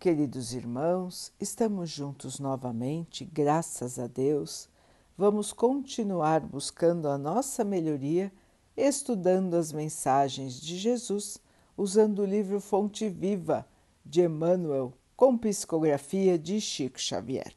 Queridos 0.00 0.54
irmãos, 0.54 1.30
estamos 1.38 1.90
juntos 1.90 2.40
novamente, 2.40 3.22
graças 3.22 3.98
a 3.98 4.06
Deus. 4.06 4.66
Vamos 5.14 5.52
continuar 5.52 6.40
buscando 6.40 7.06
a 7.06 7.18
nossa 7.18 7.64
melhoria, 7.64 8.32
estudando 8.74 9.56
as 9.56 9.72
mensagens 9.74 10.58
de 10.58 10.78
Jesus, 10.78 11.36
usando 11.76 12.20
o 12.20 12.24
livro 12.24 12.62
Fonte 12.62 13.10
Viva 13.10 13.68
de 14.02 14.22
Emmanuel, 14.22 14.94
com 15.14 15.36
psicografia 15.36 16.38
de 16.38 16.62
Chico 16.62 16.98
Xavier. 16.98 17.54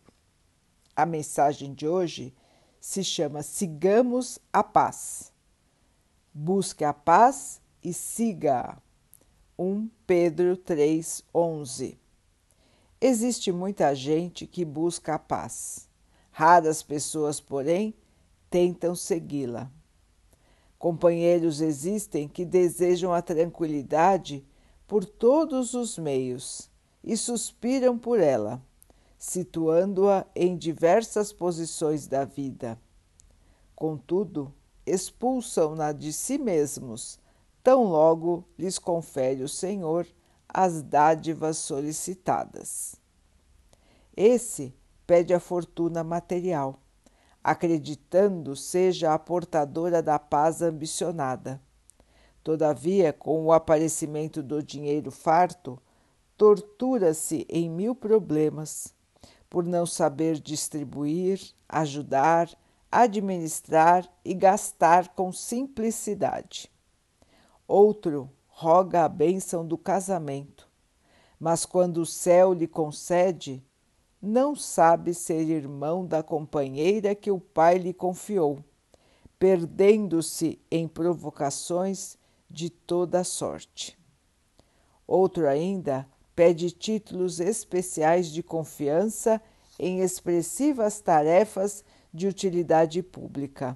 A 0.93 1.05
mensagem 1.05 1.73
de 1.73 1.87
hoje 1.87 2.35
se 2.77 3.05
chama 3.05 3.41
Sigamos 3.41 4.37
a 4.51 4.61
Paz. 4.61 5.31
Busque 6.33 6.83
a 6.83 6.91
paz 6.91 7.61
e 7.81 7.93
siga-a. 7.93 8.81
1 9.57 9.89
Pedro 10.05 10.57
3,11 10.57 12.02
Existe 13.05 13.51
muita 13.51 13.93
gente 13.93 14.47
que 14.47 14.63
busca 14.63 15.15
a 15.15 15.19
paz. 15.19 15.89
Raras 16.31 16.81
pessoas, 16.81 17.37
porém, 17.37 17.93
tentam 18.49 18.95
segui-la. 18.95 19.69
Companheiros 20.79 21.59
existem 21.59 22.29
que 22.29 22.45
desejam 22.45 23.11
a 23.11 23.21
tranquilidade 23.21 24.41
por 24.87 25.03
todos 25.03 25.73
os 25.73 25.97
meios 25.97 26.71
e 27.03 27.17
suspiram 27.17 27.99
por 27.99 28.21
ela, 28.21 28.63
situando-a 29.19 30.25
em 30.33 30.55
diversas 30.55 31.33
posições 31.33 32.07
da 32.07 32.23
vida. 32.23 32.79
Contudo, 33.75 34.53
expulsam-na 34.85 35.91
de 35.91 36.13
si 36.13 36.37
mesmos, 36.37 37.19
tão 37.61 37.83
logo 37.83 38.45
lhes 38.57 38.79
confere 38.79 39.43
o 39.43 39.49
Senhor 39.49 40.07
as 40.53 40.83
dádivas 40.83 41.57
solicitadas. 41.57 42.95
Esse 44.15 44.73
pede 45.07 45.33
a 45.33 45.39
fortuna 45.39 46.03
material, 46.03 46.79
acreditando 47.43 48.55
seja 48.55 49.13
a 49.13 49.19
portadora 49.19 50.01
da 50.03 50.19
paz 50.19 50.61
ambicionada. 50.61 51.59
Todavia, 52.43 53.11
com 53.11 53.45
o 53.45 53.51
aparecimento 53.51 54.43
do 54.43 54.61
dinheiro 54.61 55.09
farto, 55.09 55.81
tortura-se 56.37 57.45
em 57.49 57.69
mil 57.69 57.95
problemas, 57.95 58.93
por 59.49 59.65
não 59.65 59.85
saber 59.85 60.39
distribuir, 60.39 61.39
ajudar, 61.67 62.49
administrar 62.91 64.07
e 64.23 64.33
gastar 64.33 65.09
com 65.09 65.31
simplicidade. 65.31 66.71
Outro 67.67 68.29
roga 68.55 69.03
a 69.03 69.09
bênção 69.09 69.65
do 69.65 69.77
casamento, 69.77 70.69
mas 71.39 71.65
quando 71.65 71.97
o 71.97 72.05
céu 72.05 72.53
lhe 72.53 72.67
concede, 72.67 73.63
não 74.21 74.55
sabe 74.55 75.13
ser 75.13 75.49
irmão 75.49 76.05
da 76.05 76.21
companheira 76.21 77.15
que 77.15 77.31
o 77.31 77.39
pai 77.39 77.79
lhe 77.79 77.93
confiou, 77.93 78.63
perdendo-se 79.39 80.61
em 80.71 80.87
provocações 80.87 82.15
de 82.49 82.69
toda 82.69 83.23
sorte. 83.23 83.97
Outro 85.05 85.47
ainda 85.47 86.07
pede 86.35 86.71
títulos 86.71 87.39
especiais 87.39 88.27
de 88.27 88.43
confiança 88.43 89.41
em 89.79 89.99
expressivas 89.99 91.01
tarefas 91.01 91.83
de 92.13 92.27
utilidade 92.27 93.01
pública. 93.01 93.75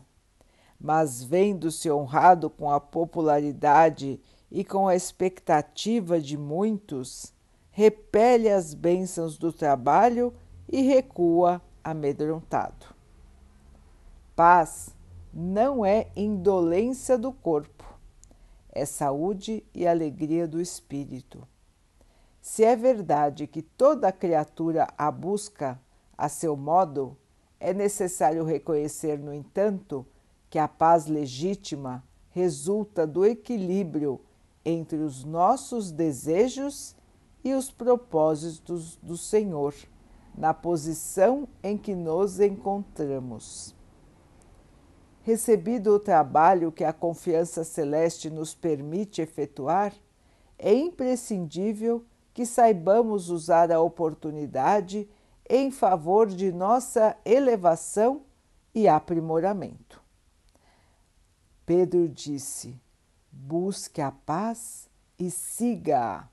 Mas, 0.79 1.23
vendo-se 1.23 1.89
honrado 1.89 2.49
com 2.49 2.69
a 2.69 2.79
popularidade 2.79 4.21
e 4.51 4.63
com 4.63 4.87
a 4.87 4.95
expectativa 4.95 6.19
de 6.19 6.37
muitos, 6.37 7.33
repele 7.71 8.49
as 8.49 8.73
bênçãos 8.73 9.37
do 9.37 9.51
trabalho 9.51 10.33
e 10.67 10.81
recua 10.81 11.61
amedrontado. 11.83 12.95
Paz 14.35 14.95
não 15.33 15.85
é 15.85 16.07
indolência 16.15 17.17
do 17.17 17.31
corpo, 17.31 17.83
é 18.71 18.85
saúde 18.85 19.63
e 19.73 19.87
alegria 19.87 20.47
do 20.47 20.61
espírito. 20.61 21.47
Se 22.41 22.63
é 22.63 22.75
verdade 22.75 23.45
que 23.45 23.61
toda 23.61 24.11
criatura 24.11 24.87
a 24.97 25.11
busca 25.11 25.79
a 26.17 26.29
seu 26.29 26.55
modo, 26.55 27.17
é 27.59 27.73
necessário 27.73 28.43
reconhecer, 28.43 29.19
no 29.19 29.33
entanto, 29.33 30.05
que 30.49 30.57
a 30.57 30.67
paz 30.67 31.07
legítima 31.07 32.03
resulta 32.29 33.05
do 33.05 33.25
equilíbrio 33.25 34.21
entre 34.69 34.97
os 34.97 35.23
nossos 35.23 35.91
desejos 35.91 36.93
e 37.41 37.53
os 37.53 37.71
propósitos 37.71 38.97
do 38.97 39.15
Senhor, 39.15 39.73
na 40.37 40.53
posição 40.53 41.47
em 41.63 41.77
que 41.77 41.95
nos 41.95 42.41
encontramos. 42.41 43.73
Recebido 45.21 45.93
o 45.93 45.99
trabalho 45.99 46.69
que 46.69 46.83
a 46.83 46.91
confiança 46.91 47.63
celeste 47.63 48.29
nos 48.29 48.53
permite 48.53 49.21
efetuar, 49.21 49.93
é 50.59 50.73
imprescindível 50.73 52.03
que 52.33 52.45
saibamos 52.45 53.29
usar 53.29 53.71
a 53.71 53.79
oportunidade 53.79 55.09
em 55.49 55.71
favor 55.71 56.27
de 56.27 56.51
nossa 56.51 57.15
elevação 57.23 58.23
e 58.75 58.85
aprimoramento. 58.85 60.01
Pedro 61.65 62.09
disse: 62.09 62.77
busque 63.45 64.01
a 64.01 64.11
paz 64.11 64.89
e 65.19 65.29
siga-a. 65.29 66.27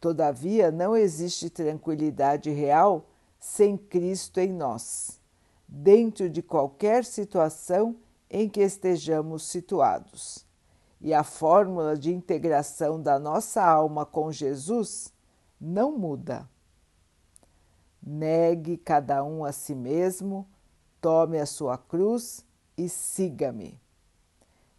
Todavia, 0.00 0.70
não 0.70 0.96
existe 0.96 1.50
tranquilidade 1.50 2.50
real 2.50 3.06
sem 3.38 3.76
Cristo 3.76 4.40
em 4.40 4.52
nós, 4.52 5.20
dentro 5.66 6.30
de 6.30 6.42
qualquer 6.42 7.04
situação 7.04 7.96
em 8.30 8.48
que 8.48 8.60
estejamos 8.60 9.44
situados. 9.44 10.46
E 11.00 11.14
a 11.14 11.22
fórmula 11.22 11.96
de 11.96 12.12
integração 12.12 13.00
da 13.00 13.18
nossa 13.18 13.62
alma 13.62 14.04
com 14.04 14.32
Jesus 14.32 15.12
não 15.60 15.96
muda. 15.96 16.48
Negue 18.02 18.76
cada 18.76 19.22
um 19.22 19.44
a 19.44 19.52
si 19.52 19.74
mesmo, 19.74 20.48
tome 21.00 21.38
a 21.38 21.46
sua 21.46 21.76
cruz 21.76 22.44
e 22.76 22.88
siga-me. 22.88 23.78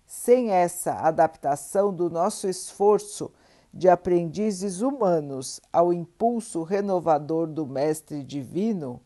Sem 0.09 0.49
essa 0.49 0.93
adaptação 0.93 1.93
do 1.93 2.09
nosso 2.09 2.49
esforço 2.49 3.31
de 3.71 3.87
aprendizes 3.87 4.81
humanos 4.81 5.61
ao 5.71 5.93
impulso 5.93 6.63
renovador 6.63 7.45
do 7.45 7.67
Mestre 7.67 8.23
Divino, 8.23 8.99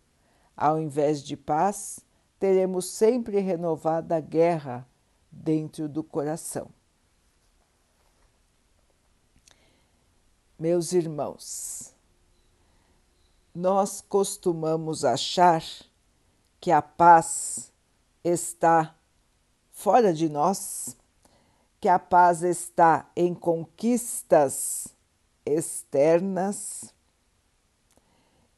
ao 0.56 0.80
invés 0.80 1.22
de 1.22 1.36
paz, 1.36 2.00
teremos 2.40 2.86
sempre 2.86 3.42
renovada 3.42 4.16
a 4.16 4.22
guerra 4.22 4.88
dentro 5.30 5.90
do 5.90 6.02
coração. 6.06 6.70
Meus 10.58 10.94
irmãos, 10.94 11.94
nós 13.54 14.00
costumamos 14.00 15.04
achar 15.04 15.62
que 16.62 16.72
a 16.72 16.82
paz 16.82 17.74
está 18.24 18.96
fora 19.74 20.14
de 20.14 20.30
nós, 20.30 20.96
que 21.82 21.90
a 21.90 22.00
paz 22.00 22.44
está 22.44 23.10
em 23.14 23.34
conquistas 23.34 24.88
externas, 25.46 26.94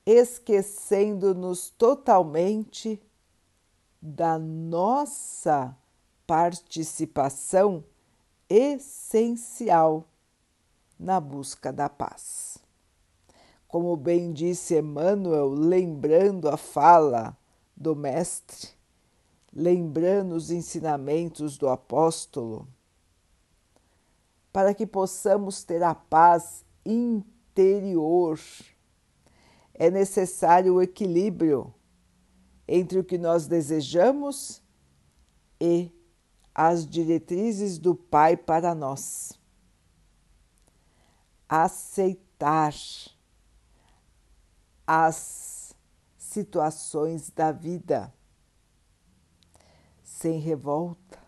esquecendo-nos 0.05 1.71
totalmente 1.71 3.01
da 3.99 4.37
nossa 4.37 5.75
participação 6.27 7.83
essencial 8.47 10.05
na 10.99 11.19
busca 11.19 11.73
da 11.73 11.89
paz. 11.89 12.59
Como 13.67 13.97
bem 13.97 14.31
disse 14.31 14.77
Emmanuel, 14.77 15.49
lembrando 15.49 16.47
a 16.47 16.57
fala 16.57 17.35
do 17.75 17.95
Mestre, 17.95 18.74
lembrando 19.55 20.35
os 20.35 20.51
ensinamentos 20.51 21.57
do 21.57 21.69
apóstolo, 21.69 22.67
para 24.51 24.73
que 24.73 24.85
possamos 24.85 25.63
ter 25.63 25.81
a 25.81 25.95
paz 25.95 26.65
interior. 26.85 28.37
É 29.73 29.89
necessário 29.89 30.75
o 30.75 30.81
equilíbrio 30.81 31.73
entre 32.67 32.99
o 32.99 33.03
que 33.03 33.17
nós 33.17 33.47
desejamos 33.47 34.61
e 35.59 35.91
as 36.53 36.85
diretrizes 36.85 37.77
do 37.77 37.95
Pai 37.95 38.35
para 38.35 38.73
nós. 38.75 39.39
Aceitar 41.47 42.73
as 44.87 45.75
situações 46.17 47.29
da 47.29 47.51
vida 47.51 48.13
sem 50.15 50.39
revolta, 50.39 51.19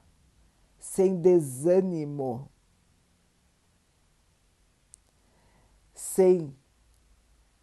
sem 0.80 1.20
desânimo, 1.20 2.50
sem 5.94 6.56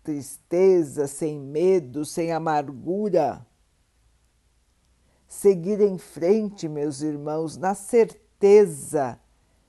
tristeza, 0.03 1.06
sem 1.06 1.41
medo, 1.41 2.05
sem 2.05 2.31
amargura. 2.31 3.44
Seguir 5.26 5.81
em 5.81 5.97
frente, 5.97 6.69
meus 6.69 7.00
irmãos, 7.00 7.56
na 7.56 7.75
certeza 7.75 9.19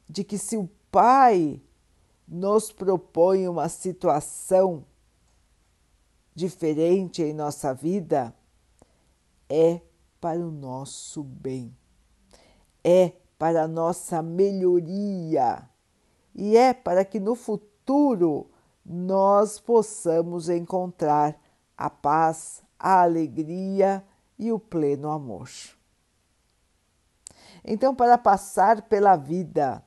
de 0.09 0.25
que 0.25 0.37
se 0.37 0.57
o 0.57 0.69
Pai 0.91 1.61
nos 2.27 2.69
propõe 2.69 3.47
uma 3.47 3.69
situação 3.69 4.85
diferente 6.35 7.23
em 7.23 7.33
nossa 7.33 7.73
vida, 7.73 8.35
é 9.49 9.79
para 10.25 10.39
o 10.39 10.49
nosso 10.49 11.21
bem, 11.21 11.71
é 12.83 13.11
para 13.37 13.65
a 13.65 13.67
nossa 13.67 14.23
melhoria 14.23 15.69
e 16.33 16.57
é 16.57 16.73
para 16.73 17.05
que 17.05 17.19
no 17.19 17.35
futuro 17.35 18.49
nós 18.83 19.59
possamos 19.59 20.49
encontrar 20.49 21.39
a 21.77 21.91
paz, 21.91 22.63
a 22.79 23.03
alegria 23.03 24.03
e 24.39 24.51
o 24.51 24.57
pleno 24.57 25.11
amor. 25.11 25.47
Então, 27.63 27.93
para 27.93 28.17
passar 28.17 28.81
pela 28.81 29.15
vida 29.15 29.83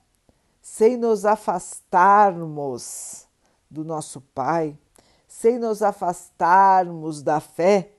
sem 0.62 0.96
nos 0.96 1.24
afastarmos 1.24 3.26
do 3.68 3.84
nosso 3.84 4.20
Pai, 4.20 4.78
sem 5.26 5.58
nos 5.58 5.82
afastarmos 5.82 7.24
da 7.24 7.40
fé, 7.40 7.97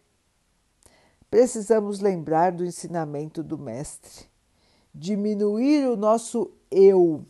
precisamos 1.29 1.99
lembrar 1.99 2.51
do 2.51 2.65
ensinamento 2.65 3.43
do 3.43 3.57
Mestre, 3.57 4.25
diminuir 4.93 5.87
o 5.87 5.95
nosso 5.95 6.51
eu. 6.71 7.25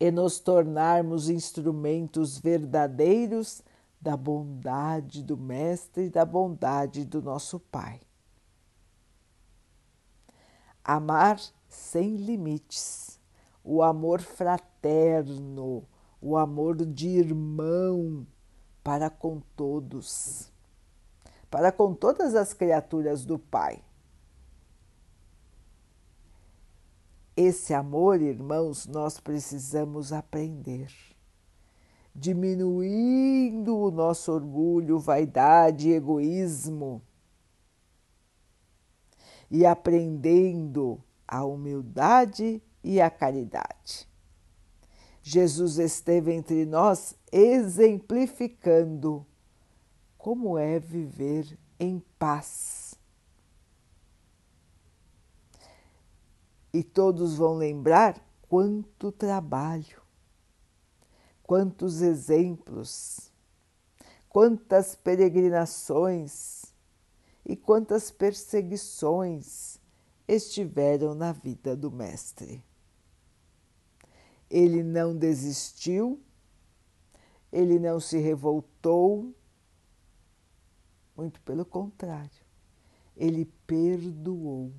E 0.00 0.10
nos 0.10 0.38
tornarmos 0.38 1.28
instrumentos 1.28 2.38
verdadeiros 2.38 3.62
da 4.00 4.16
bondade 4.16 5.24
do 5.24 5.36
Mestre 5.36 6.04
e 6.04 6.10
da 6.10 6.24
bondade 6.24 7.04
do 7.04 7.20
nosso 7.20 7.58
Pai. 7.58 8.00
Amar 10.84 11.40
sem 11.68 12.16
limites, 12.16 13.20
o 13.62 13.82
amor 13.82 14.20
fraterno, 14.20 15.86
o 16.20 16.36
amor 16.36 16.76
de 16.86 17.08
irmão 17.08 18.26
para 18.82 19.10
com 19.10 19.40
todos, 19.54 20.50
para 21.50 21.72
com 21.72 21.94
todas 21.94 22.34
as 22.34 22.52
criaturas 22.52 23.24
do 23.24 23.38
Pai. 23.38 23.82
Esse 27.36 27.72
amor, 27.72 28.20
irmãos, 28.20 28.86
nós 28.86 29.20
precisamos 29.20 30.12
aprender. 30.12 30.92
Diminuindo 32.14 33.76
o 33.76 33.92
nosso 33.92 34.32
orgulho, 34.32 34.98
vaidade, 34.98 35.90
egoísmo 35.90 37.00
e 39.48 39.64
aprendendo 39.64 41.00
a 41.28 41.44
humildade 41.44 42.60
e 42.82 43.00
a 43.00 43.08
caridade. 43.08 44.08
Jesus 45.22 45.78
esteve 45.78 46.32
entre 46.32 46.66
nós 46.66 47.14
exemplificando 47.30 49.24
como 50.18 50.58
é 50.58 50.78
viver 50.78 51.56
em 51.80 52.02
paz 52.18 52.98
e 56.72 56.82
todos 56.82 57.36
vão 57.36 57.54
lembrar 57.54 58.20
quanto 58.48 59.10
trabalho, 59.10 60.02
quantos 61.42 62.02
exemplos, 62.02 63.30
quantas 64.28 64.94
peregrinações 64.94 66.66
e 67.44 67.56
quantas 67.56 68.10
perseguições 68.10 69.78
estiveram 70.26 71.14
na 71.14 71.32
vida 71.32 71.74
do 71.74 71.90
Mestre. 71.90 72.62
Ele 74.50 74.82
não 74.82 75.16
desistiu, 75.16 76.20
ele 77.50 77.78
não 77.78 77.98
se 77.98 78.18
revoltou, 78.18 79.34
muito 81.18 81.40
pelo 81.42 81.66
contrário, 81.66 82.42
ele 83.14 83.44
perdoou 83.66 84.72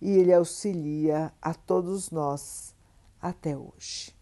e 0.00 0.10
Ele 0.10 0.32
auxilia 0.32 1.32
a 1.40 1.54
todos 1.54 2.10
nós 2.10 2.74
até 3.20 3.56
hoje. 3.56 4.14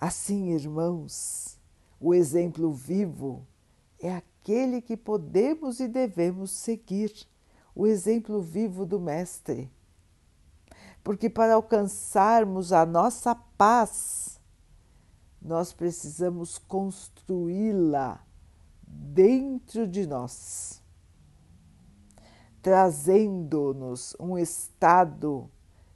Assim, 0.00 0.50
irmãos, 0.50 1.58
o 2.00 2.14
exemplo 2.14 2.72
vivo 2.72 3.46
é 3.98 4.14
aquele 4.14 4.80
que 4.80 4.96
podemos 4.96 5.80
e 5.80 5.88
devemos 5.88 6.50
seguir, 6.50 7.26
o 7.74 7.86
exemplo 7.86 8.40
vivo 8.40 8.84
do 8.84 9.00
Mestre. 9.00 9.70
Porque 11.02 11.30
para 11.30 11.54
alcançarmos 11.54 12.72
a 12.72 12.84
nossa 12.84 13.34
paz, 13.34 14.35
nós 15.40 15.72
precisamos 15.72 16.58
construí-la 16.58 18.24
dentro 18.86 19.86
de 19.86 20.06
nós 20.06 20.82
trazendo-nos 22.66 24.16
um 24.18 24.36
estado 24.36 25.48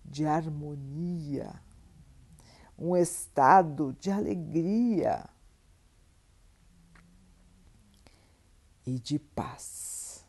de 0.05 0.25
harmonia, 0.25 1.61
um 2.79 2.97
estado 2.97 3.93
de 3.99 4.09
alegria 4.09 5.29
e 8.87 9.01
de 9.01 9.19
paz. 9.19 10.25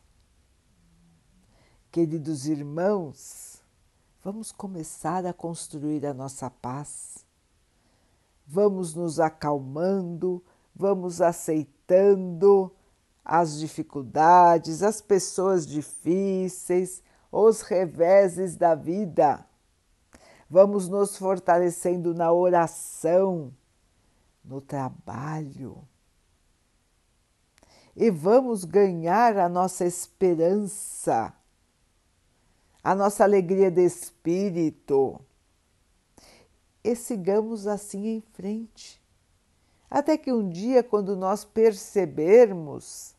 Queridos 1.91 2.47
irmãos, 2.47 3.61
vamos 4.23 4.51
começar 4.51 5.27
a 5.27 5.33
construir 5.33 6.03
a 6.07 6.13
nossa 6.13 6.49
paz. 6.49 7.23
Vamos 8.53 8.93
nos 8.93 9.17
acalmando, 9.17 10.43
vamos 10.75 11.21
aceitando 11.21 12.69
as 13.23 13.57
dificuldades, 13.57 14.83
as 14.83 14.99
pessoas 14.99 15.65
difíceis, 15.65 17.01
os 17.31 17.61
reveses 17.61 18.57
da 18.57 18.75
vida. 18.75 19.45
Vamos 20.49 20.89
nos 20.89 21.15
fortalecendo 21.15 22.13
na 22.13 22.33
oração, 22.33 23.53
no 24.43 24.59
trabalho. 24.59 25.87
E 27.95 28.11
vamos 28.11 28.65
ganhar 28.65 29.37
a 29.37 29.47
nossa 29.47 29.85
esperança, 29.85 31.33
a 32.83 32.93
nossa 32.93 33.23
alegria 33.23 33.71
de 33.71 33.85
espírito. 33.85 35.21
E 36.83 36.95
sigamos 36.95 37.67
assim 37.67 38.07
em 38.07 38.21
frente 38.33 39.01
até 39.91 40.17
que 40.17 40.31
um 40.31 40.47
dia, 40.47 40.81
quando 40.81 41.17
nós 41.17 41.43
percebermos, 41.43 43.13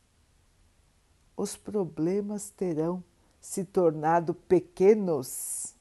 os 1.37 1.55
problemas 1.55 2.49
terão 2.49 3.03
se 3.39 3.63
tornado 3.63 4.33
pequenos 4.33 5.75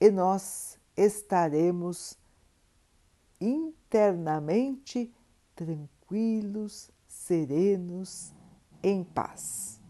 e 0.00 0.08
nós 0.08 0.78
estaremos 0.96 2.16
internamente 3.40 5.12
tranquilos, 5.56 6.88
serenos, 7.08 8.32
em 8.84 9.02
paz. 9.02 9.80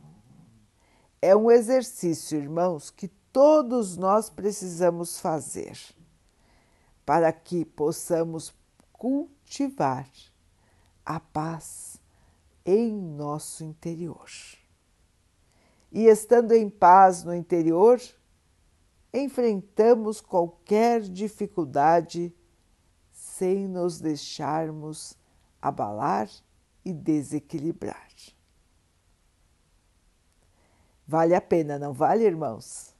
É 1.20 1.36
um 1.36 1.50
exercício, 1.50 2.38
irmãos, 2.38 2.88
que 2.90 3.08
todos 3.30 3.98
nós 3.98 4.30
precisamos 4.30 5.20
fazer 5.20 5.76
para 7.06 7.32
que 7.32 7.64
possamos 7.64 8.52
cultivar 8.92 10.10
a 11.04 11.20
paz 11.20 12.00
em 12.64 12.92
nosso 12.92 13.62
interior. 13.62 14.28
E 15.92 16.06
estando 16.06 16.52
em 16.52 16.68
paz 16.68 17.22
no 17.22 17.32
interior, 17.32 18.00
enfrentamos 19.14 20.20
qualquer 20.20 21.02
dificuldade 21.02 22.34
sem 23.12 23.68
nos 23.68 24.00
deixarmos 24.00 25.16
abalar 25.62 26.28
e 26.84 26.92
desequilibrar. 26.92 28.10
Vale 31.06 31.36
a 31.36 31.40
pena, 31.40 31.78
não 31.78 31.92
vale, 31.92 32.24
irmãos? 32.24 32.92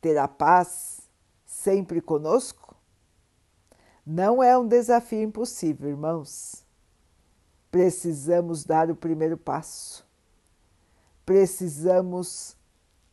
Ter 0.00 0.18
a 0.18 0.26
paz 0.26 1.08
sempre 1.44 2.00
conosco? 2.00 2.63
Não 4.06 4.42
é 4.42 4.56
um 4.58 4.68
desafio 4.68 5.22
impossível, 5.22 5.88
irmãos. 5.88 6.64
Precisamos 7.70 8.64
dar 8.64 8.90
o 8.90 8.96
primeiro 8.96 9.38
passo. 9.38 10.06
Precisamos 11.24 12.56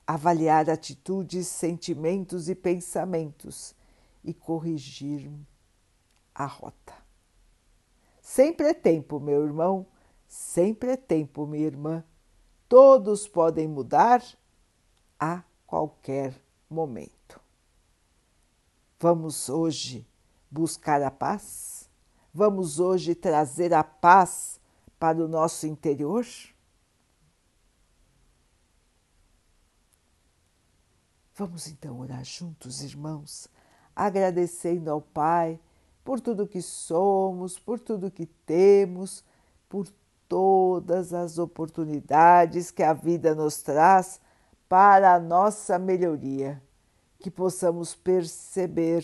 avaliar 0.06 0.70
atitudes, 0.70 1.48
sentimentos 1.48 2.50
e 2.50 2.56
pensamentos 2.56 3.74
e 4.24 4.34
corrigir 4.34 5.32
a 6.36 6.46
rota. 6.46 6.94
Sempre 8.22 8.68
é 8.68 8.74
tempo, 8.74 9.20
meu 9.20 9.44
irmão, 9.46 9.88
sempre 10.28 10.92
é 10.92 10.98
tempo, 10.98 11.48
minha 11.48 11.66
irmã. 11.66 12.04
Todos 12.68 13.28
podem 13.28 13.68
mudar 13.68 14.22
a 15.20 15.44
qualquer 15.66 16.36
momento. 16.70 17.40
Vamos 19.00 19.50
hoje 19.50 20.06
buscar 20.52 21.02
a 21.02 21.10
paz? 21.10 21.90
Vamos 22.34 22.80
hoje 22.80 23.16
trazer 23.16 23.74
a 23.74 23.84
paz 23.84 24.60
para 25.00 25.18
o 25.18 25.28
nosso 25.28 25.66
interior? 25.66 26.26
Vamos 31.34 31.68
então 31.68 32.00
orar 32.00 32.24
juntos, 32.24 32.84
irmãos, 32.84 33.48
agradecendo 33.96 34.92
ao 34.92 35.02
Pai 35.02 35.60
por 36.04 36.20
tudo 36.20 36.48
que 36.48 36.62
somos, 36.62 37.58
por 37.58 37.80
tudo 37.80 38.12
que 38.12 38.26
temos, 38.26 39.24
por 39.68 39.88
todas 40.28 41.14
as 41.14 41.38
oportunidades 41.38 42.70
que 42.70 42.84
a 42.84 42.94
vida 42.94 43.34
nos 43.34 43.62
traz 43.62 44.22
para 44.70 45.16
a 45.16 45.20
nossa 45.20 45.80
melhoria, 45.80 46.62
que 47.20 47.32
possamos 47.32 47.96
perceber, 47.96 49.04